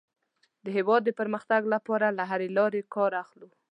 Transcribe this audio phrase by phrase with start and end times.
[0.63, 3.47] د هېواد د پرمختګ لپاره له هرې لارې کار اخلو.